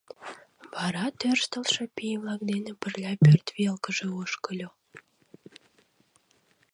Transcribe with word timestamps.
Вара 0.73 1.05
тӧрштылшӧ 1.19 1.83
пий-влак 1.95 2.41
дене 2.51 2.71
пырля 2.81 3.13
пӧрт 3.23 3.47
велкыже 3.57 4.07
ошкыльо. 4.21 4.69